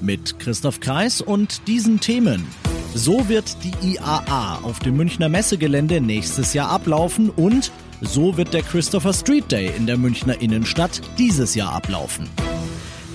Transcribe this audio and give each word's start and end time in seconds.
Mit 0.00 0.38
Christoph 0.38 0.80
Kreis 0.80 1.20
und 1.20 1.66
diesen 1.66 2.00
Themen. 2.00 2.46
So 2.94 3.28
wird 3.28 3.56
die 3.64 3.94
IAA 3.94 4.60
auf 4.62 4.78
dem 4.78 4.96
Münchner 4.96 5.28
Messegelände 5.28 6.00
nächstes 6.00 6.54
Jahr 6.54 6.70
ablaufen 6.70 7.30
und 7.30 7.72
so 8.00 8.36
wird 8.36 8.52
der 8.52 8.62
Christopher 8.62 9.12
Street 9.12 9.50
Day 9.50 9.72
in 9.76 9.86
der 9.86 9.96
Münchner 9.96 10.40
Innenstadt 10.40 11.00
dieses 11.18 11.54
Jahr 11.54 11.72
ablaufen. 11.72 12.28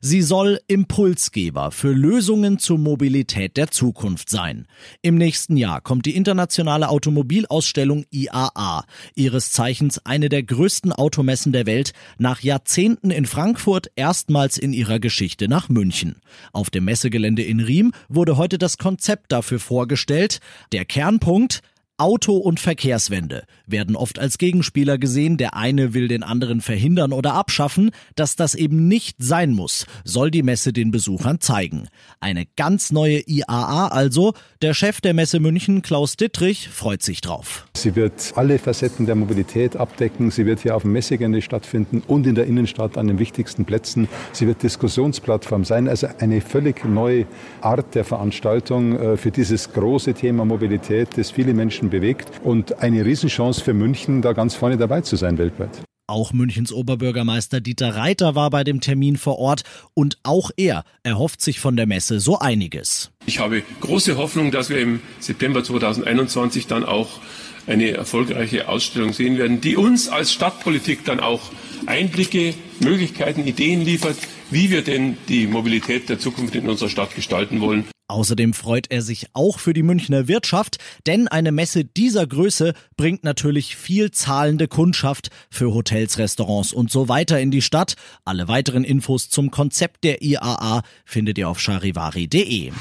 Sie 0.00 0.22
soll 0.22 0.60
Impulsgeber 0.68 1.70
für 1.70 1.92
Lösungen 1.92 2.58
zur 2.58 2.78
Mobilität 2.78 3.56
der 3.56 3.70
Zukunft 3.70 4.30
sein. 4.30 4.66
Im 5.02 5.16
nächsten 5.16 5.56
Jahr 5.56 5.80
kommt 5.80 6.06
die 6.06 6.14
internationale 6.14 6.88
Automobilausstellung 6.88 8.04
IAA, 8.10 8.84
ihres 9.14 9.50
Zeichens 9.50 10.04
eine 10.04 10.28
der 10.28 10.42
größten 10.42 10.92
Automessen 10.92 11.52
der 11.52 11.66
Welt, 11.66 11.92
nach 12.18 12.40
Jahrzehnten 12.40 13.10
in 13.10 13.26
Frankfurt 13.26 13.90
erstmals 13.96 14.58
in 14.58 14.72
ihrer 14.72 15.00
Geschichte 15.00 15.48
nach 15.48 15.68
München. 15.68 16.16
Auf 16.52 16.70
dem 16.70 16.84
Messegelände 16.84 17.42
in 17.42 17.60
Riem 17.60 17.92
wurde 18.08 18.36
heute 18.36 18.58
das 18.58 18.78
Konzept 18.78 19.32
dafür 19.32 19.58
vorgestellt. 19.58 20.40
Der 20.72 20.84
Kernpunkt 20.84 21.62
Auto 22.00 22.36
und 22.36 22.60
Verkehrswende 22.60 23.42
werden 23.66 23.96
oft 23.96 24.20
als 24.20 24.38
Gegenspieler 24.38 24.98
gesehen, 24.98 25.36
der 25.36 25.56
eine 25.56 25.94
will 25.94 26.06
den 26.06 26.22
anderen 26.22 26.60
verhindern 26.60 27.12
oder 27.12 27.34
abschaffen, 27.34 27.90
dass 28.14 28.36
das 28.36 28.54
eben 28.54 28.86
nicht 28.86 29.16
sein 29.18 29.50
muss, 29.50 29.84
soll 30.04 30.30
die 30.30 30.44
Messe 30.44 30.72
den 30.72 30.92
Besuchern 30.92 31.40
zeigen. 31.40 31.88
Eine 32.20 32.46
ganz 32.54 32.92
neue 32.92 33.20
IAA 33.26 33.88
also, 33.88 34.34
der 34.62 34.74
Chef 34.74 35.00
der 35.00 35.12
Messe 35.12 35.40
München, 35.40 35.82
Klaus 35.82 36.16
Dittrich, 36.16 36.68
freut 36.68 37.02
sich 37.02 37.20
drauf. 37.20 37.66
Sie 37.74 37.96
wird 37.96 38.32
alle 38.36 38.60
Facetten 38.60 39.06
der 39.06 39.16
Mobilität 39.16 39.74
abdecken, 39.74 40.30
sie 40.30 40.46
wird 40.46 40.60
hier 40.60 40.76
auf 40.76 40.82
dem 40.82 40.92
Messegelände 40.92 41.42
stattfinden 41.42 42.04
und 42.06 42.28
in 42.28 42.36
der 42.36 42.46
Innenstadt 42.46 42.96
an 42.96 43.08
den 43.08 43.18
wichtigsten 43.18 43.64
Plätzen. 43.64 44.06
Sie 44.30 44.46
wird 44.46 44.62
Diskussionsplattform 44.62 45.64
sein, 45.64 45.88
also 45.88 46.06
eine 46.20 46.42
völlig 46.42 46.84
neue 46.84 47.26
Art 47.60 47.96
der 47.96 48.04
Veranstaltung 48.04 48.96
äh, 48.96 49.16
für 49.16 49.32
dieses 49.32 49.72
große 49.72 50.14
Thema 50.14 50.44
Mobilität, 50.44 51.08
das 51.16 51.32
viele 51.32 51.54
Menschen 51.54 51.87
Menschen 51.88 51.90
bewegt 51.90 52.30
und 52.44 52.80
eine 52.80 53.04
Riesenchance 53.04 53.62
für 53.62 53.74
München, 53.74 54.22
da 54.22 54.32
ganz 54.32 54.54
vorne 54.54 54.76
dabei 54.76 55.00
zu 55.00 55.16
sein 55.16 55.38
weltweit. 55.38 55.82
Auch 56.10 56.32
Münchens 56.32 56.72
Oberbürgermeister 56.72 57.60
Dieter 57.60 57.94
Reiter 57.94 58.34
war 58.34 58.48
bei 58.48 58.64
dem 58.64 58.80
Termin 58.80 59.18
vor 59.18 59.38
Ort 59.38 59.62
und 59.92 60.16
auch 60.22 60.50
er 60.56 60.84
erhofft 61.02 61.42
sich 61.42 61.60
von 61.60 61.76
der 61.76 61.86
Messe 61.86 62.18
so 62.18 62.38
einiges. 62.38 63.10
Ich 63.26 63.40
habe 63.40 63.62
große 63.80 64.16
Hoffnung, 64.16 64.50
dass 64.50 64.70
wir 64.70 64.80
im 64.80 65.00
September 65.20 65.62
2021 65.62 66.66
dann 66.66 66.84
auch 66.84 67.20
eine 67.66 67.90
erfolgreiche 67.90 68.68
Ausstellung 68.68 69.12
sehen 69.12 69.36
werden, 69.36 69.60
die 69.60 69.76
uns 69.76 70.08
als 70.08 70.32
Stadtpolitik 70.32 71.04
dann 71.04 71.20
auch 71.20 71.40
Einblicke, 71.84 72.54
Möglichkeiten, 72.80 73.46
Ideen 73.46 73.82
liefert, 73.82 74.16
wie 74.50 74.70
wir 74.70 74.80
denn 74.80 75.18
die 75.28 75.46
Mobilität 75.46 76.08
der 76.08 76.18
Zukunft 76.18 76.54
in 76.54 76.70
unserer 76.70 76.88
Stadt 76.88 77.14
gestalten 77.14 77.60
wollen. 77.60 77.84
Außerdem 78.08 78.54
freut 78.54 78.90
er 78.90 79.02
sich 79.02 79.26
auch 79.34 79.58
für 79.58 79.74
die 79.74 79.82
Münchner 79.82 80.28
Wirtschaft, 80.28 80.78
denn 81.06 81.28
eine 81.28 81.52
Messe 81.52 81.84
dieser 81.84 82.26
Größe 82.26 82.72
bringt 82.96 83.22
natürlich 83.22 83.76
viel 83.76 84.10
zahlende 84.10 84.66
Kundschaft 84.66 85.28
für 85.50 85.74
Hotels, 85.74 86.16
Restaurants 86.16 86.72
und 86.72 86.90
so 86.90 87.08
weiter 87.08 87.38
in 87.38 87.50
die 87.50 87.62
Stadt. 87.62 87.96
Alle 88.24 88.48
weiteren 88.48 88.82
Infos 88.82 89.28
zum 89.28 89.50
Konzept 89.50 90.04
der 90.04 90.22
IAA 90.22 90.82
findet 91.04 91.36
ihr 91.36 91.50
auf 91.50 91.60
charivari.de. 91.60 92.72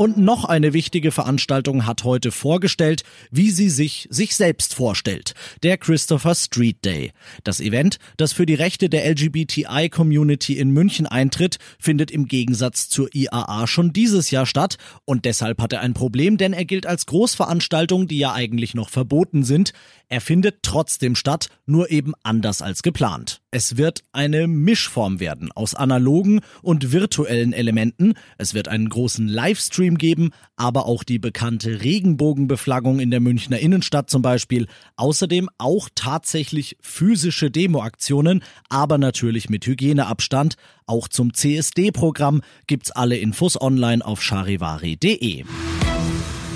Und 0.00 0.16
noch 0.16 0.46
eine 0.46 0.72
wichtige 0.72 1.12
Veranstaltung 1.12 1.84
hat 1.84 2.04
heute 2.04 2.32
vorgestellt, 2.32 3.02
wie 3.30 3.50
sie 3.50 3.68
sich 3.68 4.08
sich 4.08 4.34
selbst 4.34 4.72
vorstellt. 4.72 5.34
Der 5.62 5.76
Christopher 5.76 6.34
Street 6.34 6.82
Day. 6.86 7.12
Das 7.44 7.60
Event, 7.60 7.98
das 8.16 8.32
für 8.32 8.46
die 8.46 8.54
Rechte 8.54 8.88
der 8.88 9.06
LGBTI-Community 9.10 10.56
in 10.56 10.70
München 10.70 11.06
eintritt, 11.06 11.58
findet 11.78 12.10
im 12.10 12.28
Gegensatz 12.28 12.88
zur 12.88 13.14
IAA 13.14 13.66
schon 13.66 13.92
dieses 13.92 14.30
Jahr 14.30 14.46
statt 14.46 14.78
und 15.04 15.26
deshalb 15.26 15.60
hat 15.60 15.74
er 15.74 15.82
ein 15.82 15.92
Problem, 15.92 16.38
denn 16.38 16.54
er 16.54 16.64
gilt 16.64 16.86
als 16.86 17.04
Großveranstaltung, 17.04 18.08
die 18.08 18.20
ja 18.20 18.32
eigentlich 18.32 18.74
noch 18.74 18.88
verboten 18.88 19.44
sind. 19.44 19.74
Er 20.08 20.22
findet 20.22 20.62
trotzdem 20.62 21.14
statt, 21.14 21.50
nur 21.66 21.90
eben 21.90 22.14
anders 22.22 22.62
als 22.62 22.82
geplant. 22.82 23.42
Es 23.52 23.76
wird 23.76 24.02
eine 24.12 24.48
Mischform 24.48 25.20
werden 25.20 25.52
aus 25.52 25.74
analogen 25.74 26.40
und 26.62 26.90
virtuellen 26.90 27.52
Elementen. 27.52 28.14
Es 28.38 28.54
wird 28.54 28.66
einen 28.66 28.88
großen 28.88 29.28
Livestream 29.28 29.89
geben, 29.98 30.30
aber 30.56 30.86
auch 30.86 31.04
die 31.04 31.18
bekannte 31.18 31.82
Regenbogenbeflaggung 31.82 33.00
in 33.00 33.10
der 33.10 33.20
Münchner 33.20 33.58
Innenstadt 33.58 34.10
zum 34.10 34.22
Beispiel. 34.22 34.66
Außerdem 34.96 35.48
auch 35.58 35.88
tatsächlich 35.94 36.76
physische 36.80 37.50
Demoaktionen, 37.50 38.42
aber 38.68 38.98
natürlich 38.98 39.50
mit 39.50 39.66
Hygieneabstand. 39.66 40.56
Auch 40.86 41.08
zum 41.08 41.34
CSD-Programm 41.34 42.42
gibt's 42.66 42.90
alle 42.90 43.16
Infos 43.16 43.60
online 43.60 44.04
auf 44.04 44.22
charivari.de. 44.22 45.44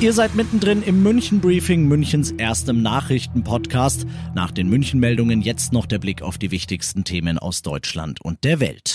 Ihr 0.00 0.12
seid 0.12 0.34
mittendrin 0.34 0.82
im 0.82 1.02
München 1.02 1.40
Briefing, 1.40 1.86
Münchens 1.86 2.32
erstem 2.32 2.82
Nachrichtenpodcast. 2.82 4.06
Nach 4.34 4.50
den 4.50 4.68
München 4.68 5.00
Meldungen 5.00 5.40
jetzt 5.40 5.72
noch 5.72 5.86
der 5.86 5.98
Blick 5.98 6.20
auf 6.20 6.36
die 6.36 6.50
wichtigsten 6.50 7.04
Themen 7.04 7.38
aus 7.38 7.62
Deutschland 7.62 8.20
und 8.20 8.44
der 8.44 8.60
Welt. 8.60 8.93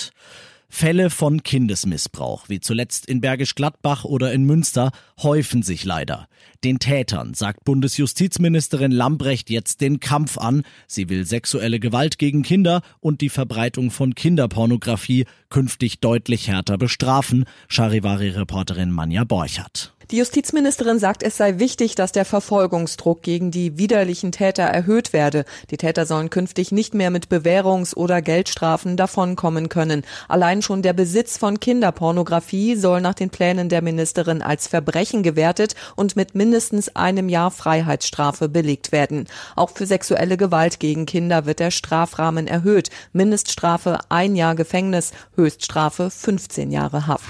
Fälle 0.70 1.10
von 1.10 1.42
Kindesmissbrauch, 1.42 2.48
wie 2.48 2.60
zuletzt 2.60 3.06
in 3.06 3.20
Bergisch 3.20 3.56
Gladbach 3.56 4.04
oder 4.04 4.32
in 4.32 4.44
Münster, 4.44 4.92
häufen 5.20 5.62
sich 5.62 5.84
leider. 5.84 6.28
Den 6.62 6.78
Tätern 6.78 7.34
sagt 7.34 7.64
Bundesjustizministerin 7.64 8.92
Lambrecht 8.92 9.50
jetzt 9.50 9.80
den 9.80 9.98
Kampf 9.98 10.38
an. 10.38 10.62
Sie 10.86 11.08
will 11.08 11.26
sexuelle 11.26 11.80
Gewalt 11.80 12.18
gegen 12.18 12.42
Kinder 12.42 12.82
und 13.00 13.20
die 13.20 13.30
Verbreitung 13.30 13.90
von 13.90 14.14
Kinderpornografie 14.14 15.26
künftig 15.48 15.98
deutlich 16.00 16.48
härter 16.48 16.78
bestrafen. 16.78 17.44
Charivari-Reporterin 17.68 18.90
Manja 18.90 19.24
Borchardt. 19.24 19.92
Die 20.10 20.16
Justizministerin 20.16 20.98
sagt, 20.98 21.22
es 21.22 21.36
sei 21.36 21.60
wichtig, 21.60 21.94
dass 21.94 22.10
der 22.10 22.24
Verfolgungsdruck 22.24 23.22
gegen 23.22 23.52
die 23.52 23.78
widerlichen 23.78 24.32
Täter 24.32 24.64
erhöht 24.64 25.12
werde. 25.12 25.44
Die 25.70 25.76
Täter 25.76 26.04
sollen 26.04 26.30
künftig 26.30 26.72
nicht 26.72 26.94
mehr 26.94 27.10
mit 27.10 27.28
Bewährungs- 27.28 27.94
oder 27.94 28.20
Geldstrafen 28.20 28.96
davonkommen 28.96 29.68
können. 29.68 30.02
Allein 30.26 30.62
schon 30.62 30.82
der 30.82 30.94
Besitz 30.94 31.38
von 31.38 31.60
Kinderpornografie 31.60 32.74
soll 32.74 33.00
nach 33.00 33.14
den 33.14 33.30
Plänen 33.30 33.68
der 33.68 33.82
Ministerin 33.82 34.42
als 34.42 34.66
Verbrechen 34.66 35.22
gewertet 35.22 35.76
und 35.94 36.16
mit 36.16 36.34
mindestens 36.34 36.96
einem 36.96 37.28
Jahr 37.28 37.52
Freiheitsstrafe 37.52 38.48
belegt 38.48 38.90
werden. 38.90 39.28
Auch 39.54 39.70
für 39.70 39.86
sexuelle 39.86 40.36
Gewalt 40.36 40.80
gegen 40.80 41.06
Kinder 41.06 41.46
wird 41.46 41.60
der 41.60 41.70
Strafrahmen 41.70 42.48
erhöht. 42.48 42.90
Mindeststrafe 43.12 44.00
ein 44.08 44.34
Jahr 44.34 44.56
Gefängnis, 44.56 45.12
Höchststrafe 45.36 46.10
15 46.10 46.72
Jahre 46.72 47.06
Haft. 47.06 47.28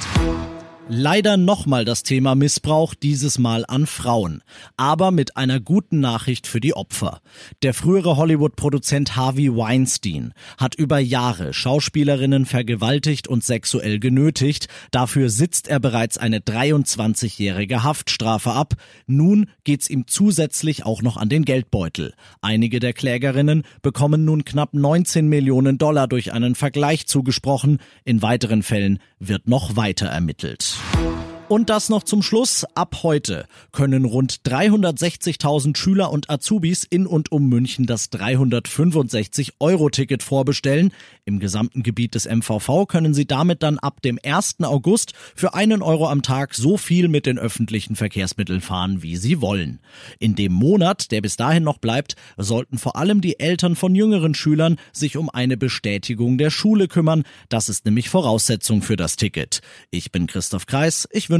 Leider 0.93 1.37
nochmal 1.37 1.85
das 1.85 2.03
Thema 2.03 2.35
Missbrauch, 2.35 2.95
dieses 2.95 3.39
Mal 3.39 3.65
an 3.65 3.87
Frauen. 3.87 4.43
Aber 4.77 5.13
mit 5.13 5.37
einer 5.37 5.61
guten 5.61 6.01
Nachricht 6.01 6.49
für 6.49 6.59
die 6.59 6.75
Opfer. 6.75 7.21
Der 7.63 7.75
frühere 7.75 8.17
Hollywood-Produzent 8.17 9.15
Harvey 9.15 9.57
Weinstein 9.57 10.35
hat 10.59 10.75
über 10.75 10.99
Jahre 10.99 11.55
Schauspielerinnen 11.55 12.45
vergewaltigt 12.45 13.29
und 13.29 13.45
sexuell 13.45 14.01
genötigt. 14.01 14.67
Dafür 14.91 15.31
sitzt 15.31 15.69
er 15.69 15.79
bereits 15.79 16.19
eine 16.19 16.41
23-jährige 16.41 17.85
Haftstrafe 17.85 18.51
ab. 18.51 18.75
Nun 19.07 19.47
geht's 19.63 19.89
ihm 19.89 20.09
zusätzlich 20.09 20.85
auch 20.85 21.03
noch 21.03 21.17
an 21.17 21.29
den 21.29 21.45
Geldbeutel. 21.45 22.15
Einige 22.43 22.81
der 22.81 22.95
Klägerinnen 22.95 23.63
bekommen 23.81 24.25
nun 24.25 24.45
knapp 24.45 24.75
19 24.75 25.29
Millionen 25.29 25.79
Dollar 25.79 26.09
durch 26.09 26.33
einen 26.33 26.57
Vergleich 26.57 27.07
zugesprochen. 27.07 27.79
In 28.05 28.23
weiteren 28.23 28.65
Fällen 28.65 28.99
wird 29.21 29.47
noch 29.47 29.77
weiter 29.77 30.07
ermittelt. 30.07 30.80
Peace. 30.81 31.10
Und 31.51 31.69
das 31.69 31.89
noch 31.89 32.05
zum 32.05 32.23
Schluss. 32.23 32.65
Ab 32.77 32.99
heute 33.03 33.45
können 33.73 34.05
rund 34.05 34.43
360.000 34.45 35.77
Schüler 35.77 36.13
und 36.13 36.31
Azubis 36.31 36.85
in 36.85 37.09
und 37.09 37.33
um 37.33 37.49
München 37.49 37.87
das 37.87 38.13
365-Euro-Ticket 38.13 40.23
vorbestellen. 40.23 40.93
Im 41.25 41.41
gesamten 41.41 41.83
Gebiet 41.83 42.15
des 42.15 42.29
MVV 42.29 42.87
können 42.87 43.15
sie 43.15 43.27
damit 43.27 43.65
dann 43.65 43.81
ab 43.81 44.01
dem 44.01 44.21
1. 44.23 44.61
August 44.61 45.13
für 45.35 45.55
einen 45.55 45.83
Euro 45.83 46.09
am 46.09 46.23
Tag 46.23 46.55
so 46.55 46.77
viel 46.77 47.09
mit 47.09 47.27
den 47.27 47.37
öffentlichen 47.37 47.97
Verkehrsmitteln 47.97 48.61
fahren, 48.61 49.03
wie 49.03 49.17
sie 49.17 49.41
wollen. 49.41 49.81
In 50.21 50.37
dem 50.37 50.53
Monat, 50.53 51.11
der 51.11 51.21
bis 51.21 51.37
dahin 51.37 51.65
noch 51.65 51.79
bleibt, 51.79 52.15
sollten 52.37 52.79
vor 52.79 52.95
allem 52.95 53.21
die 53.21 53.41
Eltern 53.41 53.75
von 53.75 53.97
jüngeren 53.97 54.35
Schülern 54.35 54.77
sich 54.93 55.17
um 55.17 55.29
eine 55.29 55.57
Bestätigung 55.57 56.39
der 56.39 56.51
Schule 56.51 56.87
kümmern. 56.87 57.25
Das 57.49 57.69
ist 57.69 57.87
nämlich 57.87 58.09
Voraussetzung 58.09 58.83
für 58.83 58.95
das 58.95 59.17
Ticket. 59.17 59.63
Ich 59.91 60.13
bin 60.13 60.29
Christoph 60.29 60.67
Kreis. 60.67 61.09
Ich 61.11 61.29
wünsche 61.29 61.40